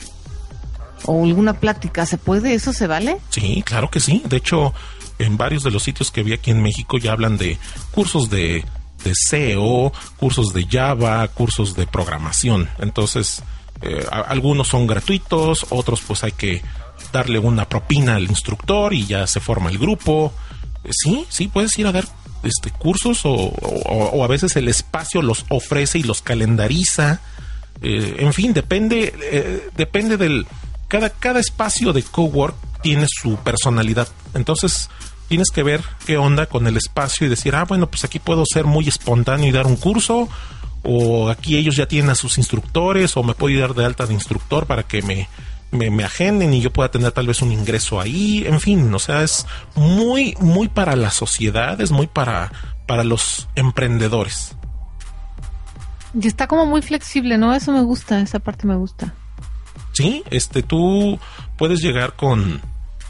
[1.08, 2.06] alguna plática.
[2.06, 2.54] ¿Se puede?
[2.54, 3.18] ¿Eso se vale?
[3.30, 4.22] Sí, claro que sí.
[4.28, 4.72] De hecho,
[5.18, 7.58] en varios de los sitios que vi aquí en México ya hablan de
[7.90, 8.64] cursos de,
[9.02, 12.68] de SEO, cursos de Java, cursos de programación.
[12.78, 13.42] Entonces,
[13.82, 16.62] eh, algunos son gratuitos, otros pues hay que
[17.12, 20.32] darle una propina al instructor y ya se forma el grupo.
[20.88, 22.06] Sí, sí, puedes ir a dar
[22.42, 27.20] este cursos o, a veces el espacio los ofrece y los calendariza.
[27.82, 30.46] Eh, en fin, depende, eh, depende del.
[30.88, 34.08] Cada, cada espacio de cowork tiene su personalidad.
[34.34, 34.90] Entonces,
[35.28, 38.44] tienes que ver qué onda con el espacio y decir, ah, bueno, pues aquí puedo
[38.44, 40.28] ser muy espontáneo y dar un curso.
[40.82, 44.14] O aquí ellos ya tienen a sus instructores, o me puedo dar de alta de
[44.14, 45.28] instructor para que me,
[45.70, 48.44] me, me agenden y yo pueda tener tal vez un ingreso ahí.
[48.46, 52.52] En fin, o sea, es muy, muy para la sociedad, es muy para,
[52.86, 54.56] para los emprendedores.
[56.20, 57.54] Y está como muy flexible, ¿no?
[57.54, 59.14] Eso me gusta, esa parte me gusta.
[59.92, 61.18] Sí, este, tú
[61.56, 62.60] puedes llegar con,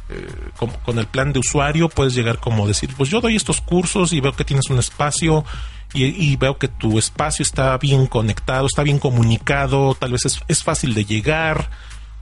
[0.09, 3.61] eh, con, con el plan de usuario, puedes llegar como decir, pues yo doy estos
[3.61, 5.45] cursos y veo que tienes un espacio
[5.95, 10.41] y, y veo que tu espacio está bien conectado, está bien comunicado, tal vez es,
[10.49, 11.71] es fácil de llegar,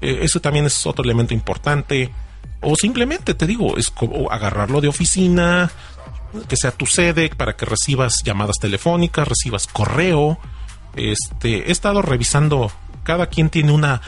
[0.00, 2.10] eh, eso también es otro elemento importante.
[2.60, 5.70] O simplemente, te digo, es como agarrarlo de oficina,
[6.48, 10.38] que sea tu sede para que recibas llamadas telefónicas, recibas correo.
[10.96, 12.72] Este, he estado revisando,
[13.04, 14.00] cada quien tiene una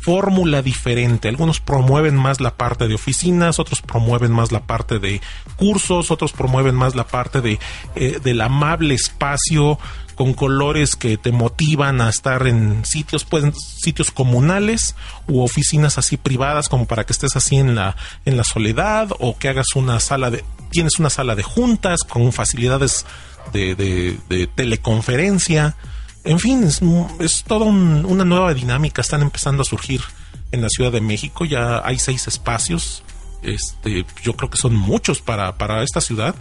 [0.00, 1.28] fórmula diferente.
[1.28, 5.20] Algunos promueven más la parte de oficinas, otros promueven más la parte de
[5.56, 7.58] cursos, otros promueven más la parte de
[7.96, 9.78] eh, del amable espacio
[10.18, 13.44] con colores que te motivan a estar en sitios, pues
[13.80, 14.96] sitios comunales
[15.28, 19.38] u oficinas así privadas como para que estés así en la en la soledad o
[19.38, 23.06] que hagas una sala de tienes una sala de juntas con facilidades
[23.52, 25.76] de, de, teleconferencia.
[26.24, 26.80] En fin, es,
[27.20, 29.00] es toda un- una nueva dinámica.
[29.00, 30.02] Están empezando a surgir
[30.50, 31.44] en la Ciudad de México.
[31.44, 33.02] Ya hay seis espacios.
[33.42, 36.34] Este, yo creo que son muchos para, para esta ciudad,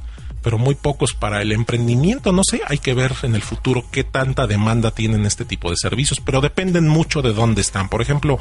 [0.47, 2.31] pero muy pocos para el emprendimiento.
[2.31, 5.75] No sé, hay que ver en el futuro qué tanta demanda tienen este tipo de
[5.75, 7.89] servicios, pero dependen mucho de dónde están.
[7.89, 8.39] Por ejemplo,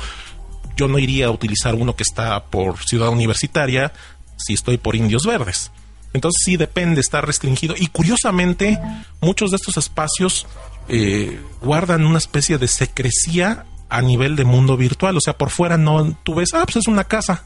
[0.76, 3.92] yo no iría a utilizar uno que está por Ciudad Universitaria
[4.36, 5.72] si estoy por Indios Verdes.
[6.12, 7.74] Entonces sí depende, está restringido.
[7.76, 8.78] Y curiosamente,
[9.20, 10.46] muchos de estos espacios
[10.88, 15.16] eh, guardan una especie de secrecía a nivel de mundo virtual.
[15.16, 17.42] O sea, por fuera no, tú ves, ah, pues es una casa.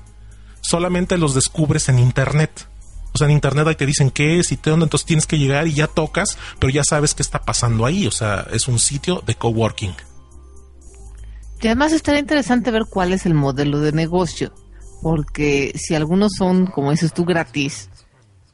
[0.60, 2.66] Solamente los descubres en Internet.
[3.20, 5.74] En Internet ahí te dicen qué es y te dónde, entonces tienes que llegar y
[5.74, 8.06] ya tocas, pero ya sabes qué está pasando ahí.
[8.06, 9.94] O sea, es un sitio de coworking.
[11.62, 14.54] Y además estaría interesante ver cuál es el modelo de negocio,
[15.02, 17.90] porque si algunos son, como dices tú, gratis,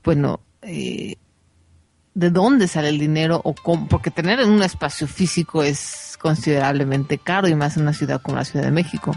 [0.02, 1.16] bueno, eh,
[2.14, 3.40] ¿de dónde sale el dinero?
[3.44, 3.54] o?
[3.88, 8.44] Porque tener un espacio físico es considerablemente caro y más en una ciudad como la
[8.44, 9.12] Ciudad de México.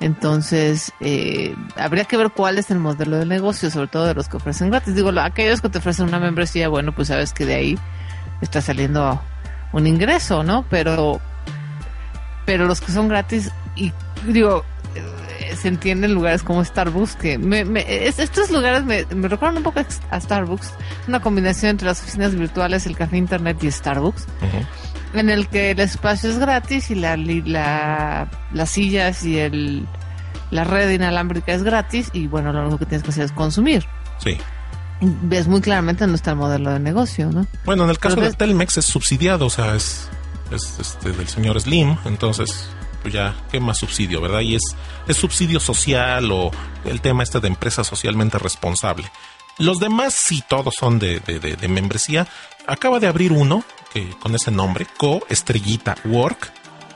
[0.00, 4.28] Entonces, eh, habría que ver cuál es el modelo de negocio, sobre todo de los
[4.28, 4.94] que ofrecen gratis.
[4.94, 7.78] Digo, lo- aquellos que te ofrecen una membresía, bueno, pues sabes que de ahí
[8.40, 9.20] está saliendo
[9.72, 10.64] un ingreso, ¿no?
[10.70, 11.20] Pero
[12.46, 13.92] pero los que son gratis y
[14.26, 14.64] digo
[14.96, 19.28] eh, se entiende en lugares como Starbucks que me, me- es- estos lugares me, me
[19.28, 20.72] recuerdan un poco a Starbucks
[21.06, 24.26] una combinación entre las oficinas virtuales el café internet y Starbucks.
[25.14, 29.86] En el que el espacio es gratis y la, la las sillas y el
[30.50, 33.86] la red inalámbrica es gratis y bueno lo único que tienes que hacer es consumir
[34.22, 34.36] Sí.
[35.00, 38.28] Ves muy claramente dónde está el modelo de negocio no Bueno, en el caso Pero
[38.28, 40.08] de Telmex es subsidiado, o sea, es,
[40.50, 42.68] es este, del señor Slim, entonces,
[43.02, 44.40] pues ya, ¿qué más subsidio, verdad?
[44.40, 44.62] Y es,
[45.08, 46.50] es subsidio social o
[46.84, 49.10] el tema este de empresa socialmente responsable.
[49.60, 51.20] Los demás sí, todos son de,
[51.68, 52.26] membresía.
[52.66, 56.50] Acaba de abrir uno que con ese nombre, Co Estrellita Work,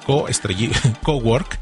[0.06, 1.58] Co Estrellita Co Work,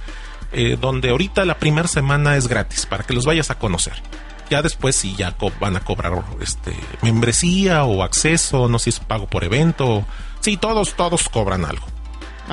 [0.53, 4.01] eh, donde ahorita la primera semana es gratis para que los vayas a conocer.
[4.49, 9.01] Ya después sí ya van a cobrar este membresía o acceso, no sé si es
[9.01, 10.05] pago por evento.
[10.39, 11.92] Sí, todos todos cobran algo.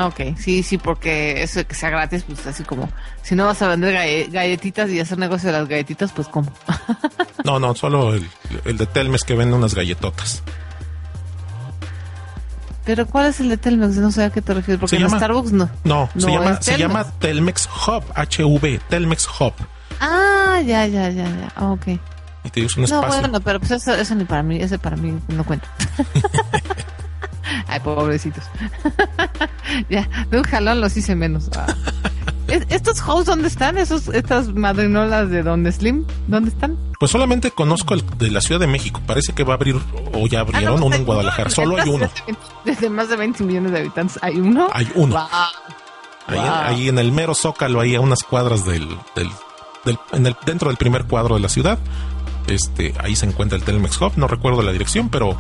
[0.08, 2.90] Ok, sí, sí, porque eso de que sea gratis, pues así como,
[3.22, 6.52] si no vas a vender galle- galletitas y hacer negocio de las galletitas, pues ¿cómo?
[7.44, 8.30] No, no, solo el,
[8.66, 10.44] el de Telmes que vende unas galletotas.
[12.86, 13.96] Pero ¿cuál es el de Telmex?
[13.98, 15.70] No sé a qué te refieres, porque Se en llama- Starbucks no.
[15.84, 16.80] No, se llama es se Telmex.
[16.80, 19.54] llama Telmex Hub, HV, Telmex Hub.
[20.00, 21.88] Ah, ya, ya, ya, ya, ah, ok.
[22.46, 23.20] Y te un No, espacio.
[23.22, 25.68] bueno, pero pues eso, eso ni para mí, ese para mí no cuenta.
[27.68, 28.44] Ay, pobrecitos.
[29.90, 31.50] ya, de un jalón los hice menos.
[31.56, 31.68] Ah.
[32.48, 33.78] ¿Es- ¿Estos hosts dónde están?
[33.78, 36.06] ¿Esos, ¿Estas madrinolas de Don Slim?
[36.28, 36.78] ¿Dónde están?
[37.00, 39.02] Pues solamente conozco el de la Ciudad de México.
[39.06, 39.76] Parece que va a abrir
[40.14, 41.50] o ya Ah, abrieron no, uno en Guadalajara.
[41.52, 42.10] Solo hay uno.
[42.66, 44.68] Desde más de 20 millones de habitantes hay uno.
[44.74, 45.16] Hay uno.
[45.16, 45.28] Wow.
[46.28, 46.48] Ahí, Wow.
[46.64, 49.30] ahí en el mero zócalo, ahí a unas cuadras del, del,
[49.86, 51.78] del- en el, dentro del primer cuadro de la ciudad.
[52.48, 54.14] Este, ahí se encuentra el Telmex Hub.
[54.16, 55.36] No recuerdo la dirección, pero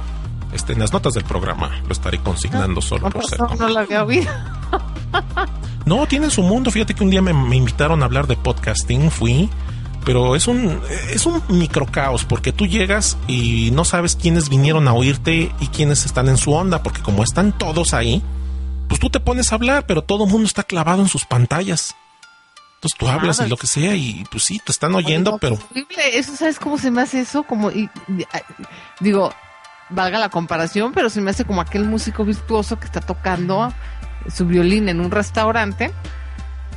[0.53, 3.39] este, en las notas del programa lo estaré consignando solo por ser.
[3.39, 4.31] no la había oído.
[5.85, 6.69] No, tienen su mundo.
[6.69, 9.49] Fíjate que un día me, me invitaron a hablar de podcasting, fui,
[10.05, 10.79] pero es un
[11.11, 16.05] es un microcaos porque tú llegas y no sabes quiénes vinieron a oírte y quiénes
[16.05, 18.21] están en su onda, porque como están todos ahí,
[18.87, 21.95] pues tú te pones a hablar, pero todo el mundo está clavado en sus pantallas.
[22.75, 25.57] Entonces tú hablas y lo que sea y pues sí, te están oyendo, Oye, no,
[25.73, 25.87] pero.
[26.13, 27.43] Eso, ¿sabes cómo se me hace eso?
[27.43, 28.25] Como, y, y,
[29.01, 29.33] digo,
[29.89, 33.73] valga la comparación, pero se me hace como aquel músico virtuoso que está tocando
[34.33, 35.91] su violín en un restaurante.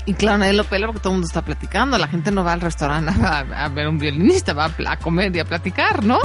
[0.04, 1.96] Y claro, nadie lo pela porque todo el mundo está platicando.
[1.96, 5.34] La gente no va al restaurante a, a ver un violinista, va a, a comer
[5.36, 6.18] y a platicar, ¿no?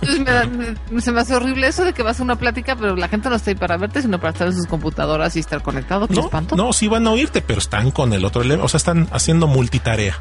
[0.00, 2.74] Entonces me da- me- se me hace horrible eso de que vas a una plática,
[2.74, 5.40] pero la gente no está ahí para verte, sino para estar en sus computadoras y
[5.40, 6.08] estar conectado.
[6.08, 6.56] ¡Qué no, espanto!
[6.56, 9.46] no, sí van a oírte, pero están con el otro elemento, o sea, están haciendo
[9.46, 10.18] multitarea.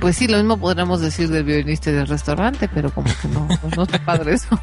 [0.00, 3.48] Pues sí, lo mismo podríamos decir del violinista y del restaurante, pero como que no,
[3.76, 4.60] no está padre eso.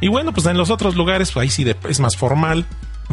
[0.00, 2.66] Y bueno, pues en los otros lugares, pues ahí sí es más formal.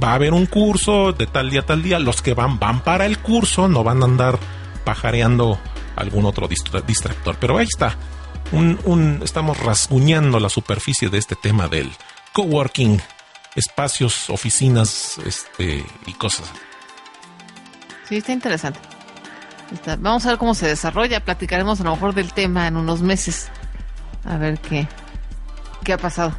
[0.04, 2.00] Va a haber un curso de tal día a tal día.
[2.00, 4.38] Los que van, van para el curso, no van a andar
[4.84, 5.58] pajareando
[5.96, 7.38] algún otro distra- distractor.
[7.40, 7.96] Pero ahí está.
[8.52, 11.90] Un, un- estamos rasguñando la superficie de este tema del
[12.34, 13.00] coworking,
[13.56, 16.52] espacios, oficinas, este, y cosas.
[18.10, 18.80] Sí, está interesante.
[19.99, 21.20] Vamos a ver cómo se desarrolla.
[21.20, 23.49] Platicaremos a lo mejor del tema en unos meses.
[24.24, 24.88] A ver qué,
[25.84, 26.36] qué ha pasado.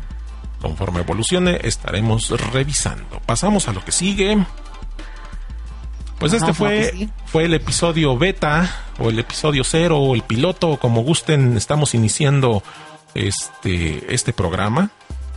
[0.61, 3.21] Conforme evolucione, estaremos revisando.
[3.27, 4.39] Pasamos a lo que sigue.
[6.19, 11.03] Pues este fue, fue el episodio beta, o el episodio cero, o el piloto, como
[11.03, 11.57] gusten.
[11.57, 12.63] Estamos iniciando
[13.15, 14.91] este, este programa,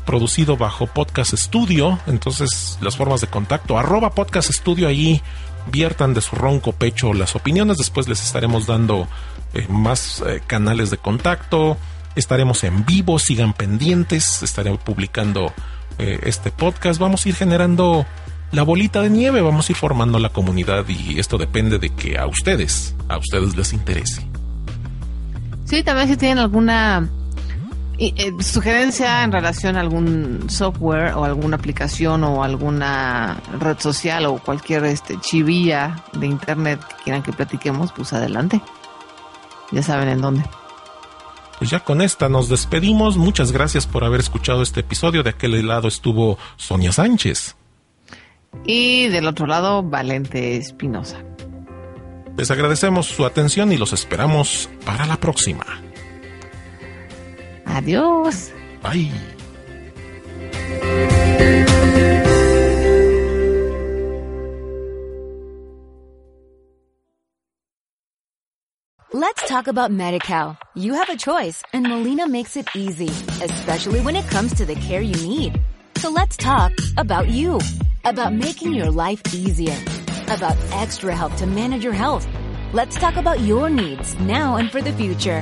[0.06, 2.00] producido bajo Podcast Studio.
[2.08, 5.22] Entonces, las formas de contacto, arroba Podcast Studio, ahí
[5.72, 7.78] viertan de su ronco pecho las opiniones.
[7.78, 9.08] Después les estaremos dando
[9.54, 11.78] eh, más eh, canales de contacto.
[12.16, 14.44] Estaremos en vivo, sigan pendientes.
[14.44, 15.54] Estaré publicando
[15.98, 17.00] eh, este podcast.
[17.00, 18.06] Vamos a ir generando
[18.52, 22.18] la bolita de nieve, vamos a ir formando la comunidad y esto depende de que
[22.18, 24.26] a ustedes, a ustedes les interese.
[25.66, 27.08] Sí, también si tienen alguna
[28.00, 34.26] y, eh, sugerencia en relación a algún software o alguna aplicación o alguna red social
[34.26, 38.62] o cualquier este chivilla de internet que quieran que platiquemos, pues adelante.
[39.72, 40.44] Ya saben en dónde.
[41.60, 43.18] Pues ya con esta nos despedimos.
[43.18, 45.22] Muchas gracias por haber escuchado este episodio.
[45.22, 47.58] De aquel lado estuvo Sonia Sánchez.
[48.66, 51.18] Y del otro lado, Valente Espinosa.
[52.38, 55.66] Les agradecemos su atención y los esperamos para la próxima.
[57.70, 58.52] Adiós.
[58.82, 59.12] Bye.
[69.12, 70.58] Let's talk about MediCal.
[70.76, 73.10] You have a choice and Molina makes it easy,
[73.44, 75.60] especially when it comes to the care you need.
[75.98, 77.60] So let's talk about you,
[78.06, 79.76] about making your life easier,
[80.28, 82.28] about extra help to manage your health.
[82.72, 85.42] Let's talk about your needs now and for the future.